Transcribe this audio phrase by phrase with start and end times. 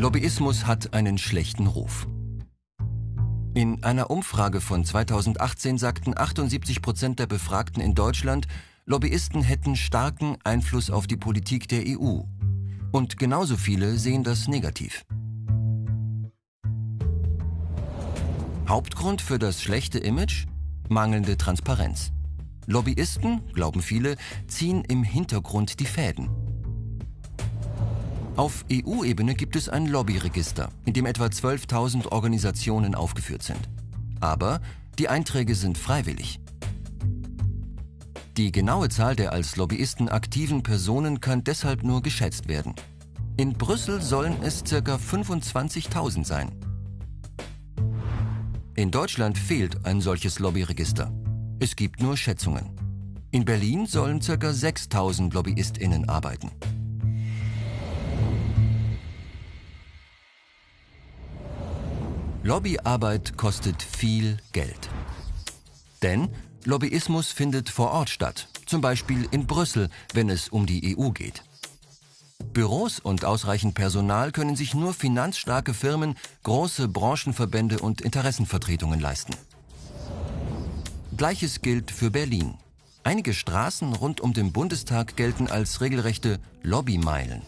[0.00, 2.08] Lobbyismus hat einen schlechten Ruf.
[3.52, 8.48] In einer Umfrage von 2018 sagten 78 Prozent der Befragten in Deutschland,
[8.86, 12.22] Lobbyisten hätten starken Einfluss auf die Politik der EU.
[12.92, 15.04] Und genauso viele sehen das negativ.
[18.66, 20.46] Hauptgrund für das schlechte Image?
[20.88, 22.10] Mangelnde Transparenz.
[22.66, 26.49] Lobbyisten, glauben viele, ziehen im Hintergrund die Fäden.
[28.40, 33.68] Auf EU-Ebene gibt es ein Lobbyregister, in dem etwa 12.000 Organisationen aufgeführt sind.
[34.18, 34.62] Aber
[34.98, 36.40] die Einträge sind freiwillig.
[38.38, 42.74] Die genaue Zahl der als Lobbyisten aktiven Personen kann deshalb nur geschätzt werden.
[43.36, 44.94] In Brüssel sollen es ca.
[44.94, 46.50] 25.000 sein.
[48.74, 51.12] In Deutschland fehlt ein solches Lobbyregister.
[51.58, 52.70] Es gibt nur Schätzungen.
[53.32, 54.50] In Berlin sollen ca.
[54.50, 56.50] 6000 LobbyistInnen arbeiten.
[62.42, 64.88] Lobbyarbeit kostet viel Geld.
[66.00, 66.30] Denn
[66.64, 71.44] Lobbyismus findet vor Ort statt, zum Beispiel in Brüssel, wenn es um die EU geht.
[72.54, 79.34] Büros und ausreichend Personal können sich nur finanzstarke Firmen, große Branchenverbände und Interessenvertretungen leisten.
[81.14, 82.54] Gleiches gilt für Berlin.
[83.02, 87.42] Einige Straßen rund um den Bundestag gelten als regelrechte Lobbymeilen.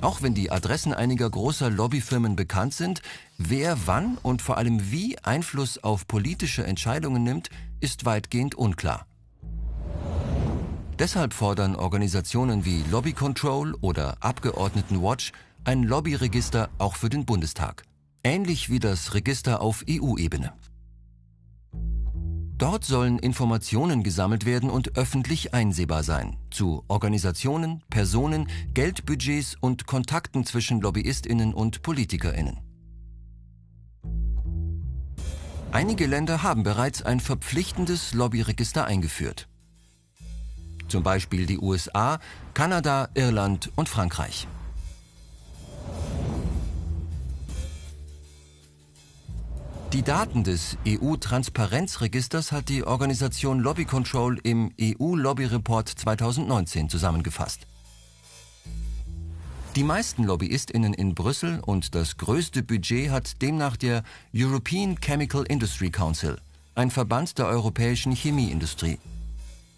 [0.00, 3.02] Auch wenn die Adressen einiger großer Lobbyfirmen bekannt sind,
[3.36, 9.06] wer wann und vor allem wie Einfluss auf politische Entscheidungen nimmt, ist weitgehend unklar.
[10.98, 15.32] Deshalb fordern Organisationen wie Lobby Control oder Abgeordnetenwatch
[15.64, 17.84] ein Lobbyregister auch für den Bundestag.
[18.24, 20.52] Ähnlich wie das Register auf EU-Ebene.
[22.58, 30.44] Dort sollen Informationen gesammelt werden und öffentlich einsehbar sein zu Organisationen, Personen, Geldbudgets und Kontakten
[30.44, 32.58] zwischen Lobbyistinnen und Politikerinnen.
[35.70, 39.48] Einige Länder haben bereits ein verpflichtendes Lobbyregister eingeführt.
[40.88, 42.18] Zum Beispiel die USA,
[42.54, 44.48] Kanada, Irland und Frankreich.
[49.94, 57.66] Die Daten des EU-Transparenzregisters hat die Organisation Lobby Control im EU-Lobby-Report 2019 zusammengefasst.
[59.76, 64.02] Die meisten Lobbyistinnen in Brüssel und das größte Budget hat demnach der
[64.34, 66.36] European Chemical Industry Council,
[66.74, 68.98] ein Verband der europäischen Chemieindustrie.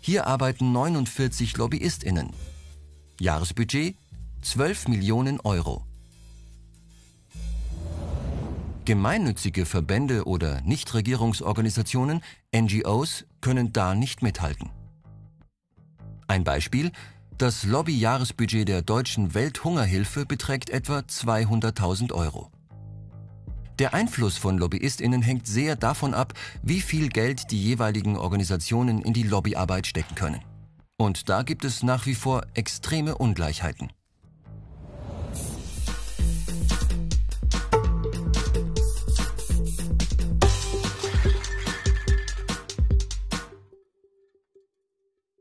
[0.00, 2.30] Hier arbeiten 49 Lobbyistinnen.
[3.20, 3.94] Jahresbudget
[4.42, 5.84] 12 Millionen Euro.
[8.84, 12.22] Gemeinnützige Verbände oder Nichtregierungsorganisationen,
[12.54, 14.70] NGOs, können da nicht mithalten.
[16.26, 16.92] Ein Beispiel,
[17.36, 22.50] das Lobby-Jahresbudget der deutschen Welthungerhilfe beträgt etwa 200.000 Euro.
[23.78, 29.14] Der Einfluss von Lobbyistinnen hängt sehr davon ab, wie viel Geld die jeweiligen Organisationen in
[29.14, 30.42] die Lobbyarbeit stecken können.
[30.98, 33.90] Und da gibt es nach wie vor extreme Ungleichheiten.